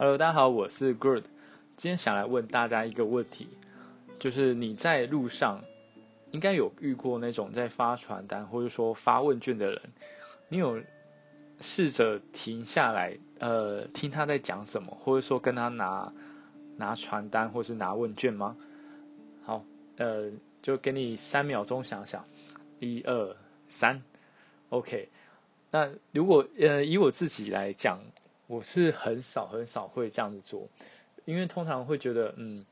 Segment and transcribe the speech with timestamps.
[0.00, 1.24] Hello，大家好，我是 Good。
[1.76, 3.48] 今天想来问大家一个问题，
[4.20, 5.60] 就是你在路上
[6.30, 9.82] 应该有遇过那种在发传单或者说发问卷的人，
[10.50, 10.80] 你有
[11.58, 16.12] 试着停下来，呃，听他在讲什么，或者说跟他拿
[16.76, 18.56] 拿传单或是拿问卷吗？
[19.42, 19.64] 好，
[19.96, 20.30] 呃，
[20.62, 22.24] 就给你三秒钟想想，
[22.78, 23.36] 一二
[23.68, 24.00] 三
[24.68, 25.08] ，OK。
[25.72, 27.98] 那如果呃以我自己来讲。
[28.48, 30.66] 我是很少很少会这样子做，
[31.26, 32.64] 因为通常会觉得嗯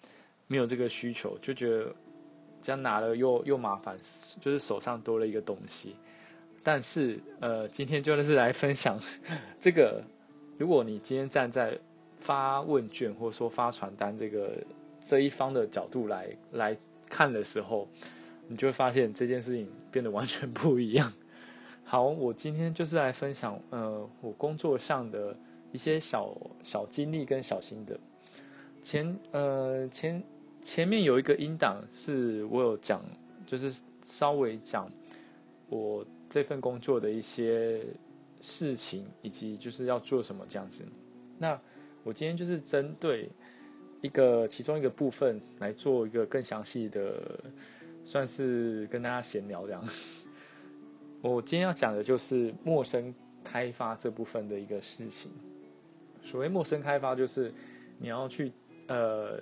[0.47, 1.95] 没有这个需求，就觉得
[2.63, 3.95] 这样拿了又又麻烦，
[4.41, 5.95] 就是手上多了一个东西。
[6.63, 8.99] 但是呃今天就是来分享
[9.61, 10.03] 这个，
[10.57, 11.79] 如果你今天站在
[12.19, 14.57] 发问卷或者说发传单这个
[15.07, 16.75] 这一方的角度来来
[17.11, 17.87] 看的时候，
[18.49, 21.13] 你就会发现这件事情变得完全不一样。
[21.85, 25.37] 好，我今天就是来分享呃我工作上的。
[25.73, 27.99] 一些小小经历跟小心得，
[28.81, 30.23] 前呃前
[30.63, 33.03] 前面有一个音档是我有讲，
[33.47, 34.91] 就是稍微讲
[35.69, 37.85] 我这份工作的一些
[38.41, 40.85] 事情，以及就是要做什么这样子。
[41.39, 41.61] 那
[42.03, 43.29] 我今天就是针对
[44.01, 47.39] 一个其中一个部分来做一个更详细的，
[48.05, 49.85] 算是跟大家闲聊这样。
[51.21, 55.31] 我今天要讲的就是陌生开发这部分的一个事情。
[56.27, 57.55] 所谓陌生开发，就是
[57.99, 58.51] 你要去
[58.89, 59.39] 呃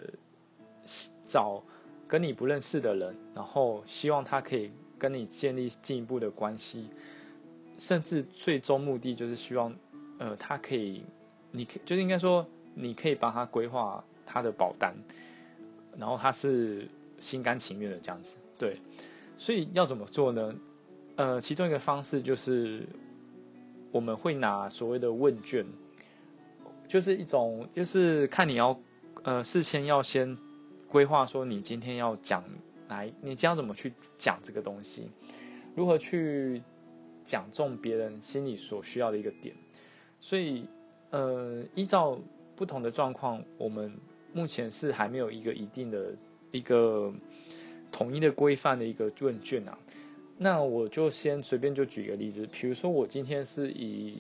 [1.27, 1.63] 找
[2.07, 6.91] 跟你不认识的人，然后希望他可以跟你建立进一步的关系，
[7.79, 9.75] 甚至最终目的就是希望
[10.19, 11.03] 呃他可以，
[11.51, 14.95] 你可就是应该说你可以帮他规划他的保单，
[15.97, 16.87] 然后他是
[17.19, 18.37] 心甘情愿的这样子。
[18.59, 18.77] 对，
[19.39, 20.55] 所以要怎么做呢？
[21.17, 22.87] 呃，其中一个方式就是
[23.91, 25.65] 我们会拿所谓的问卷。
[26.87, 28.79] 就是一种，就是看你要，
[29.23, 30.37] 呃，事先要先
[30.87, 32.45] 规划，说你今天要讲
[32.89, 35.11] 来，你将怎么去讲这个东西，
[35.75, 36.63] 如何去
[37.25, 39.55] 讲中别人心里所需要的一个点。
[40.21, 40.67] 所以，
[41.11, 42.19] 呃，依照
[42.55, 43.93] 不同的状况，我们
[44.33, 46.15] 目前是还没有一个一定的
[46.53, 47.13] 一个
[47.91, 49.77] 统一的规范的一个问卷啊。
[50.37, 54.19] 那我就先随便就举一个例子，比如说我今天是以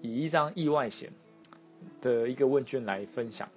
[0.00, 1.10] 以一张意外险。
[2.00, 3.48] 的一个问卷来分享，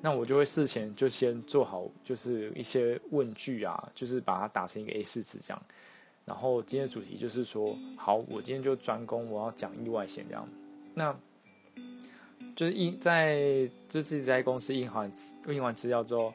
[0.00, 5.62] 那我就会事前就先做好，就是一些问句啊，就是把它打成一个 A 四纸这样。
[6.24, 10.48] 然后今天的主题就是说，好，我今天就专攻我要讲意外险这样。
[10.94, 11.16] 那
[12.54, 15.12] 就是印在就自己在公司印完
[15.48, 16.34] 印完资料之后，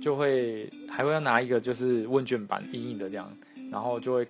[0.00, 3.36] 就会还会要拿一个就是问卷板印印的这样，
[3.70, 4.26] 然后就会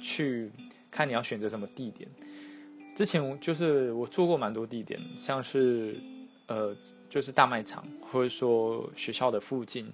[0.00, 0.50] 去
[0.90, 2.08] 看你要选择什么地点。
[2.94, 5.96] 之前就是我做过蛮多地点，像是
[6.46, 6.76] 呃，
[7.08, 9.90] 就是大卖场，或者说学校的附近，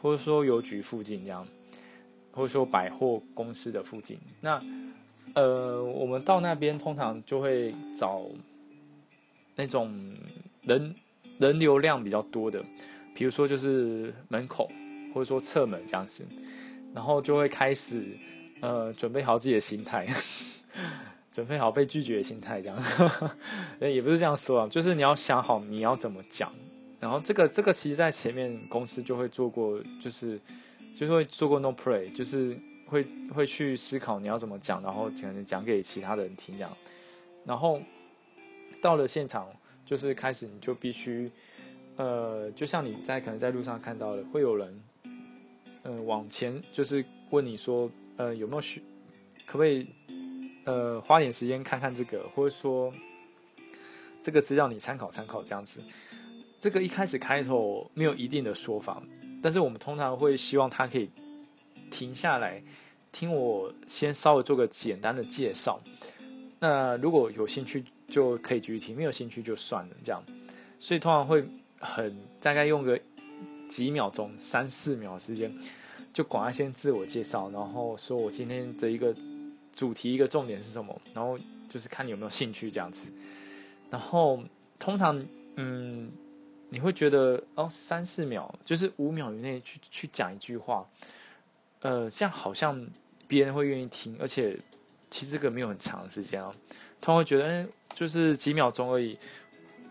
[0.00, 1.46] 或者说邮局附近这样，
[2.32, 4.18] 或者说百货公司的附近。
[4.40, 4.60] 那
[5.34, 8.22] 呃，我们到那边通常就会找
[9.54, 9.94] 那种
[10.62, 10.94] 人
[11.38, 12.62] 人流量比较多的，
[13.14, 14.68] 比如说就是门口，
[15.14, 16.26] 或者说侧门这样子，
[16.92, 18.04] 然后就会开始
[18.60, 20.06] 呃，准备好自己的心态。
[21.32, 22.78] 准备好被拒绝的心态，这样，
[23.80, 26.52] 也不是这样说啊，就是你要想好你要怎么讲，
[27.00, 30.38] 然后这个这个其实在前面公司就会做过，就是
[30.94, 32.54] 就是会做过 no play，就是
[32.86, 33.02] 会
[33.34, 36.76] 会去思考你要怎么讲，然后可能讲给其他的人听这样，
[37.46, 37.80] 然后
[38.82, 39.48] 到了现场
[39.86, 41.30] 就是开始你就必须，
[41.96, 44.82] 呃，就像你在可能在路上看到的，会有人，
[45.84, 48.82] 嗯，往前就是问你说，呃，有没有需，
[49.46, 49.86] 可不可以？
[50.64, 52.92] 呃，花点时间看看这个，或者说
[54.22, 55.82] 这个资料你参考参考这样子。
[56.60, 59.02] 这个一开始开头没有一定的说法，
[59.42, 61.10] 但是我们通常会希望他可以
[61.90, 62.62] 停下来
[63.10, 65.80] 听我先稍微做个简单的介绍。
[66.60, 70.22] 那如果有兴趣就可以继续听，没有兴趣就算了这样。
[70.78, 71.44] 所以通常会
[71.80, 73.00] 很大概用个
[73.68, 75.52] 几秒钟，三四秒时间，
[76.12, 79.12] 就管他先自我介绍，然后说我今天的一个。
[79.74, 81.00] 主题一个重点是什么？
[81.14, 81.38] 然后
[81.68, 83.12] 就是看你有没有兴趣这样子。
[83.90, 84.42] 然后
[84.78, 85.18] 通常，
[85.56, 86.10] 嗯，
[86.68, 90.88] 你会觉得哦，三四秒就是五秒以内去去讲一句话，
[91.80, 92.86] 呃，这样好像
[93.26, 94.58] 别人会愿意听，而且
[95.10, 96.54] 其实这个没有很长时间啊。
[97.00, 99.18] 他会觉得，嗯，就是几秒钟而已，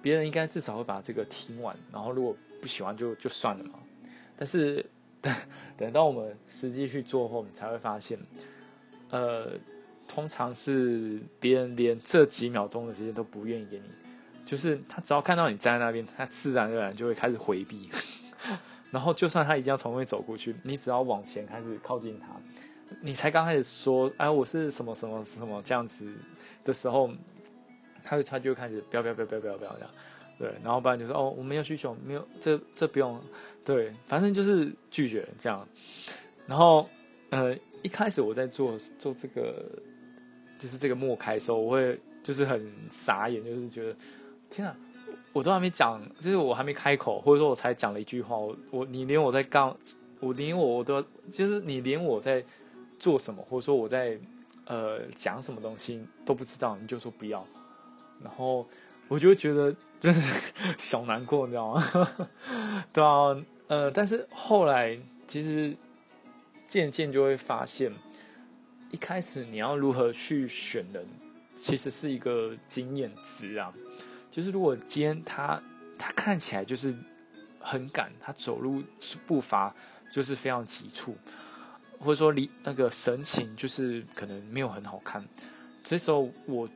[0.01, 1.75] 别人应该至少会把这个听完。
[1.91, 3.79] 然后如果不喜欢就就算了嘛。
[4.37, 4.85] 但是
[5.21, 5.35] 等
[5.77, 8.17] 等到我们实际去做后，你才会发现。
[9.11, 9.51] 呃，
[10.07, 13.83] 通常是别人连这几秒钟的时间都不愿意给你，
[14.43, 17.89] 就是他只要看到你站在那边，他自然而然就会开始回避。
[18.91, 22.27] 然后就算他一定要从后面走过去，你只要往前开始靠近他，
[23.01, 26.11] 你才刚开始说哎我是什么什么什么这样子
[26.65, 27.09] 的时候，
[28.03, 29.89] 他就他就开始不要不要不要不要不要这样，
[30.37, 33.17] 对，然后不然就说哦我没有需求，没有这这不用，
[33.63, 35.65] 对，反正就是拒绝这样。
[36.45, 36.89] 然后
[37.29, 39.65] 呃一开始我在做做这个
[40.59, 43.95] 就是这个默开的时候，我会就是很傻眼，就是觉得
[44.49, 44.75] 天啊。
[45.33, 49.73] 我都还没讲，就是我还没开口，或者说我才讲了一句话，我我你连我在刚，
[50.19, 51.01] 我连我我都
[51.31, 52.43] 就是你连我在
[52.99, 54.19] 做什么，或者说我在
[54.65, 57.47] 呃讲什么东西都不知道，你就说不要，
[58.21, 58.67] 然后
[59.07, 60.21] 我就觉得真的
[60.77, 61.81] 小难过，你知道吗？
[62.91, 65.73] 对啊，呃，但是后来其实
[66.71, 67.91] 渐渐就会发现，
[68.91, 71.05] 一开始你要如何去选人，
[71.53, 73.73] 其实是一个经验值啊。
[74.29, 75.61] 就是如果今天他
[75.99, 76.95] 他看起来就是
[77.59, 78.81] 很赶，他走路
[79.27, 79.75] 步伐
[80.13, 81.13] 就是非常急促，
[81.99, 85.21] 或者说离那个神情就是可能没有很好看，
[85.83, 86.69] 这时候我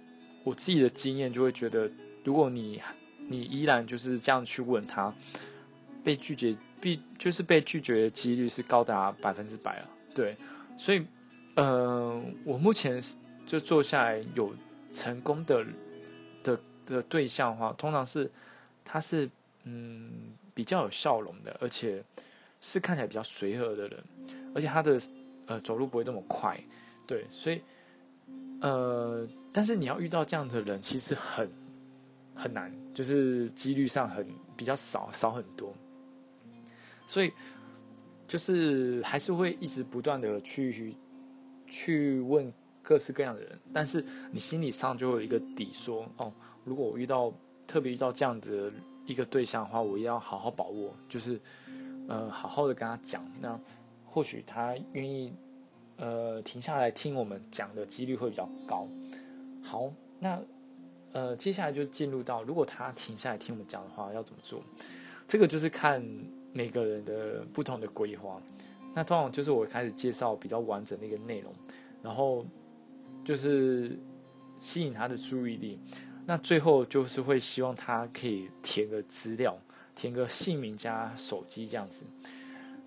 [0.44, 1.90] 我自己的经验就会觉得，
[2.26, 2.82] 如果你
[3.30, 5.16] 你依然就是这样去问他，
[6.04, 6.54] 被拒绝
[6.86, 10.38] 必就是被拒绝的几率是高达百分之百啊，对，
[10.78, 11.04] 所以
[11.56, 13.02] 呃，我目前
[13.48, 14.54] 就坐下来有
[14.94, 15.66] 成功的
[16.44, 16.60] 的。
[16.86, 18.30] 的对象的话，通常是
[18.84, 19.28] 他是
[19.64, 20.12] 嗯
[20.54, 22.04] 比较有笑容的，而且
[22.62, 24.04] 是看起来比较随和的人，
[24.54, 25.02] 而且他的
[25.48, 26.56] 呃走路不会这么快，
[27.08, 27.60] 对，所以
[28.62, 31.50] 呃，但是你要遇到这样的人，其实很
[32.36, 34.24] 很难，就是几率上很
[34.56, 35.74] 比较少，少很多，
[37.06, 37.32] 所以
[38.28, 40.96] 就是还是会一直不断的去
[41.68, 46.32] 去问各式各样的人，但是你心理上就有一个底，说哦。
[46.64, 47.32] 如果我遇到
[47.68, 48.74] 特别遇到这样子
[49.06, 51.40] 一个对象的话，我要好好把握，就是
[52.08, 53.60] 呃好好的跟他讲，那
[54.04, 55.32] 或许他愿意
[55.98, 58.88] 呃停下来听我们讲的几率会比较高。
[59.62, 60.42] 好，那
[61.12, 64.60] 呃接下来就进入到如果他停下来听我们讲的话，要怎么做？
[65.28, 66.04] 这个就是看
[66.56, 68.42] 每个人的不同的规划。
[68.94, 71.54] 那通常就是我开始介绍比较完整的一个内容，
[72.02, 72.46] 然后
[73.26, 74.00] 就是
[74.58, 75.78] 吸引他的注意力。
[76.26, 79.58] 那最后就是会希望他可以填个资料，
[79.96, 82.06] 填个姓名加手机这样子。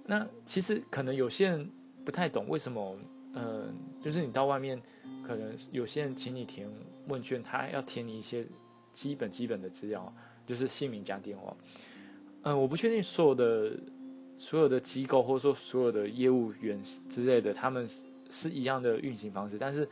[0.07, 1.71] 那其实可能有些人
[2.07, 2.97] 不太懂为什么，
[3.35, 4.81] 嗯，就是你到外面，
[5.23, 6.67] 可能有些人请你填
[7.07, 8.47] 问卷，他要填你一些
[8.95, 10.11] 基本基本的资料，
[10.47, 11.55] 就是姓名加电话。
[12.43, 13.73] 嗯，我不确定所有的
[14.39, 17.89] 所有的机构或者说所有的业务员之类的，他们
[18.31, 19.57] 是一样的运行方式。
[19.59, 19.89] 但是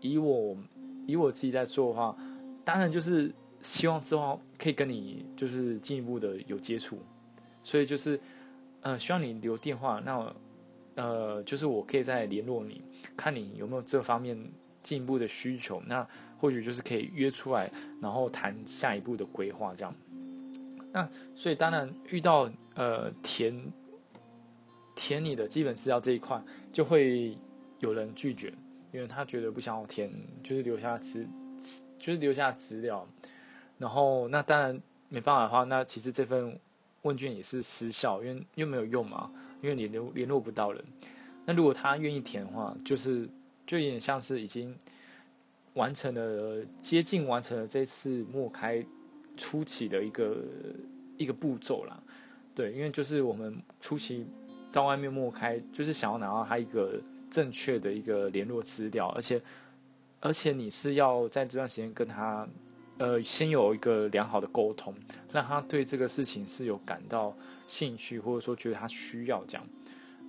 [0.00, 0.56] 以我
[1.06, 2.16] 以我自己在做的话。
[2.64, 6.98] 当然就是希望之后可以跟你就是进一步的有接触，
[7.62, 8.20] 所以就是，
[8.82, 10.36] 呃，希望你留电话，那
[10.96, 12.82] 呃，就是我可以再联络你，
[13.16, 14.38] 看你有没有这方面
[14.82, 16.06] 进一步的需求，那
[16.36, 17.72] 或许就是可以约出来，
[18.02, 19.94] 然后谈下一步的规划这样。
[20.92, 23.72] 那所以当然遇到呃填
[24.94, 26.42] 填你的基本资料这一块，
[26.72, 27.36] 就会
[27.80, 28.52] 有人拒绝，
[28.92, 30.12] 因为他觉得不想要填，
[30.42, 31.26] 就是留下资。
[31.98, 33.04] 就是留下资料，
[33.76, 36.56] 然后那当然没办法的话，那其实这份
[37.02, 39.28] 问卷也是失效，因为又没有用嘛，
[39.60, 40.84] 因为你联联络不到人。
[41.44, 43.28] 那如果他愿意填的话，就是
[43.66, 44.72] 就有点像是已经
[45.74, 48.86] 完成了接近完成了这次默开
[49.38, 50.36] 初期的一个
[51.16, 51.98] 一个步骤啦。
[52.54, 54.26] 对，因为就是我们初期
[54.70, 59.40] 到外面默开，就是想要拿到他一个正确的一个联络资料，而且。
[60.20, 62.44] 而且你是要在这段时间跟他，
[62.98, 64.92] 呃，先有一个良好的沟通，
[65.30, 67.32] 让他对这个事情是有感到
[67.68, 69.64] 兴趣，或者说觉得他需要这样。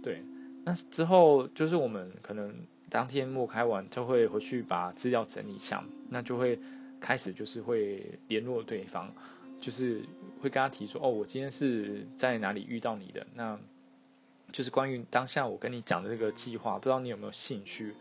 [0.04, 0.24] 对，
[0.64, 2.54] 那之后就是我们可能
[2.88, 6.60] 当天默开完就会回去把资料整理一下，那就会
[7.00, 9.12] 开始就是会联络对方，
[9.60, 10.02] 就是
[10.42, 13.60] 会跟他提说，哦，我今天是在哪里遇到你的，那
[14.52, 17.94] 就是关于当下我跟你讲的这个计划，不知道你有没有兴趣。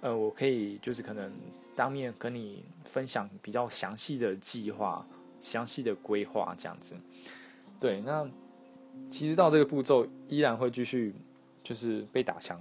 [0.00, 1.30] 呃，我可以就是可能
[1.76, 5.06] 当面跟你分享比较详细的计划、
[5.40, 6.96] 详细的规划这样子。
[7.78, 8.26] 对，那
[9.10, 11.14] 其实到这个步骤依然会继续，
[11.62, 12.58] 就是被打枪，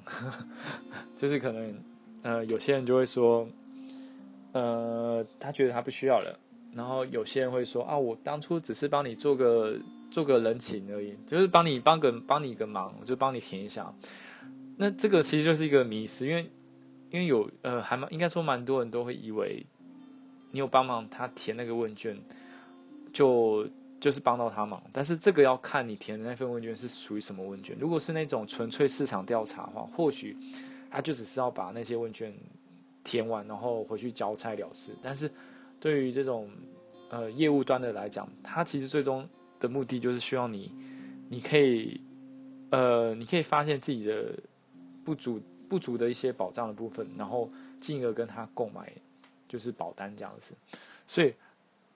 [1.15, 1.81] 就是可能
[2.23, 3.47] 呃有些人就会说，
[4.51, 6.39] 呃他觉得他不需要了，
[6.73, 9.77] 然后有些人会说啊我当初只是帮你做个
[10.11, 13.93] 做个人情而已，就是帮你帮个帮你一个忙，就帮你填一下。
[14.77, 16.49] 那这个其实就是一个迷思，因为。
[17.11, 19.65] 因为有呃，还蛮应该说蛮多人都会以为
[20.51, 22.15] 你有帮忙他填那个问卷，
[23.11, 23.67] 就
[23.99, 24.79] 就是帮到他忙。
[24.93, 27.75] 但是这个要看你填的那份问卷是属于什么问卷。
[27.79, 30.37] 如果是那种纯粹市场调查的话，或许
[30.91, 32.31] 他就只是要把那些问卷
[33.03, 34.93] 填完，然后回去交差了事。
[35.01, 35.31] 但是
[35.79, 36.49] 对于这种
[37.09, 39.27] 呃业务端的来讲，他其实最终
[39.59, 40.71] 的目的就是希望你，
[41.29, 41.99] 你可以
[42.71, 44.33] 呃你可以发现自己的
[45.03, 48.91] 不足不足的一些保障的部分，然后进而跟他购买
[49.47, 50.53] 就是保单这样子。
[51.07, 51.33] 所以，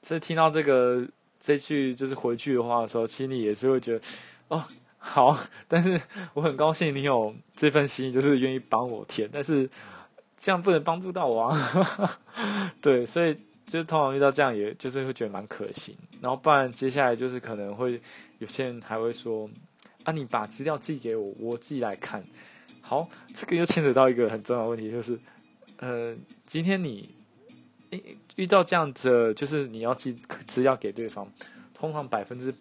[0.02, 1.08] 所以听到这个
[1.40, 4.06] 这句就是回去的话的时候，心里也是会觉得
[4.48, 4.64] 哦
[4.98, 6.00] 好，但是
[6.34, 9.70] 我很高兴你有这份心，就是愿意帮我填，但是
[10.44, 12.20] 这样不能帮助到我啊。
[12.84, 13.34] 对，所以。
[13.66, 15.98] 就是通常遇到这样，也就是会觉得蛮可惜。
[16.20, 18.00] 然后不然接下来就是可能会
[18.40, 19.50] 有些人还会说
[20.04, 22.22] ：“啊，你把资料寄给我，我自己来看。”
[22.84, 25.18] 好，这个又牵扯到一个很重要的问题，就是
[25.78, 26.14] 呃，
[26.46, 27.16] 今天你
[28.36, 30.12] 遇到这样的，就是你要寄
[30.46, 31.26] 资料给对方，
[31.74, 32.54] 通常百分之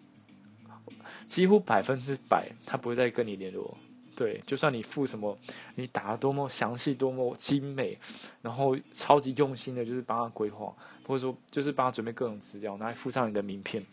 [1.27, 3.77] 几乎百分之百，他不会再跟你联络。
[4.15, 5.37] 对，就算你付什么，
[5.75, 7.97] 你打的多么详细、多么精美，
[8.41, 10.71] 然后超级用心的，就是帮他规划，
[11.07, 13.83] 或者说就是帮他准备各种资料，然后附上你的名片，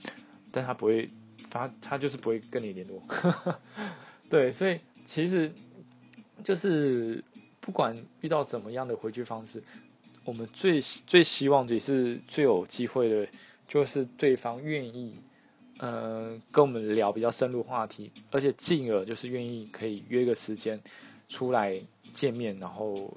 [0.50, 1.09] 但他不会
[1.50, 3.03] 他，他就是不会跟你联络。
[4.29, 5.50] 对，所以其实
[6.45, 7.25] 就是
[7.61, 9.62] 不管遇到怎么样的回去方式，
[10.25, 13.27] 我们最最希望也是最有机会的，
[13.67, 15.19] 就是对方愿意。
[15.81, 20.79] 呃，跟我们聊比较深入话题，而且进而就是愿意可以约个时间
[21.27, 21.75] 出来
[22.13, 23.11] 见面，然后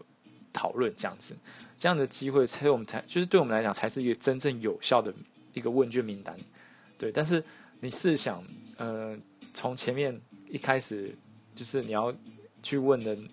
[0.53, 1.36] 讨论这样子，
[1.77, 5.13] 这样的机会才我们才就是对我们来讲才是一个真正有效的
[5.53, 6.34] 一个问卷名单，
[6.98, 7.12] 对。
[7.12, 7.43] 但是
[7.82, 8.41] 你试想，
[8.77, 9.13] 呃，
[9.53, 10.17] 从前面
[10.48, 11.13] 一开始
[11.53, 12.15] 就是你要
[12.62, 13.27] 去问人，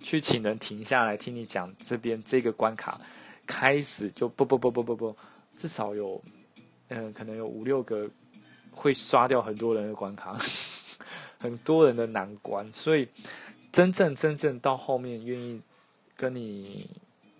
[0.00, 3.00] 去请人停下来听你讲这边这个关卡，
[3.46, 5.16] 开始就不不不不不不，
[5.56, 6.20] 至少有
[6.88, 8.10] 嗯，可能有五六个。
[8.72, 10.36] 会刷掉很多人的关卡，
[11.38, 13.06] 很多人的难关，所以
[13.70, 15.60] 真正真正到后面愿意
[16.16, 16.88] 跟你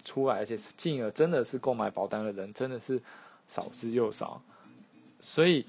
[0.05, 3.01] 出来，而且是进而真的是购买保单的人，真的是
[3.49, 4.41] 少之又少。
[5.19, 5.65] 所以，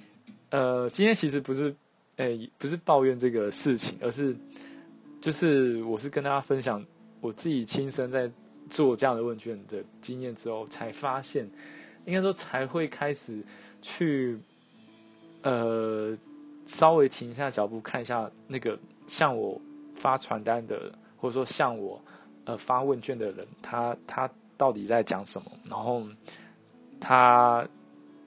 [0.50, 1.74] 呃，今天其实不是，
[2.18, 4.36] 诶，不是抱怨这个事情，而是
[5.22, 6.84] 就是我是跟大家分享
[7.22, 8.30] 我自己亲身在
[8.70, 11.50] 做这样的问卷的经验之后，才发现，
[12.06, 13.42] 应该说才会开始
[13.82, 14.38] 去。
[15.44, 16.18] 呃，
[16.66, 19.60] 稍微停下脚步看一下那个向我
[19.94, 22.02] 发传单的，或者说向我
[22.46, 25.52] 呃发问卷的人，他他到底在讲什么？
[25.66, 26.02] 然后
[27.00, 27.68] 他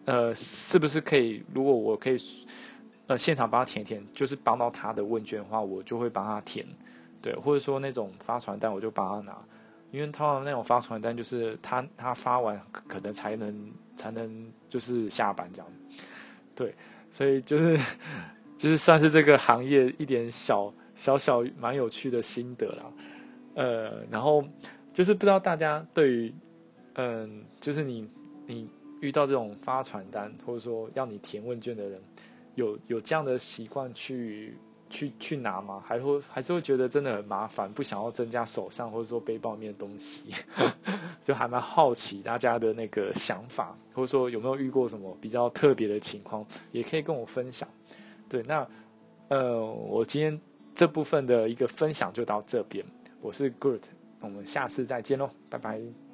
[0.04, 1.42] 呃是不是可以？
[1.54, 2.16] 如果我可以
[3.06, 6.66] 呃现场帮他填一填，就是帮到他的问卷的话，我就会帮他填。
[7.23, 9.38] 对，或者说那种发传单，我就帮他拿，
[9.90, 15.73] 因为他那种发传单就是他他发完可能才能才能就是下班这样，
[16.54, 16.75] 对。
[17.16, 17.78] 所以就是，
[18.58, 22.92] 就是算是这个行业一点小小小蛮有趣的心得啦，
[23.54, 24.44] 呃，然后
[24.92, 26.35] 就是不知道大家对于，
[26.92, 28.06] 嗯，就是你
[28.46, 28.68] 你
[29.00, 31.99] 遇到这种发传单或者说要你填问卷的人，
[32.54, 34.54] 有有这样的习惯去。
[34.88, 35.83] 去去拿吗？
[35.87, 40.31] 还会还是会觉得真的很麻烦，不想要增加手上或者说背包里面的东西，
[41.23, 47.69] 就还蛮好奇大家的那个想法，或者说有没有遇过什么比较特别的情况，也可以跟我分享。
[48.28, 48.66] 对，那
[49.28, 50.40] 呃，我今天
[50.75, 52.85] 这部分的一个分享就到这边，
[53.21, 53.83] 我是 Good，
[54.21, 56.06] 我们下次再见喽，拜拜。